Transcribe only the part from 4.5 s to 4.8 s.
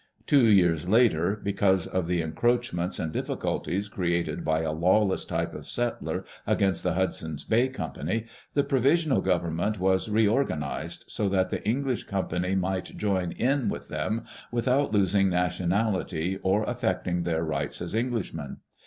a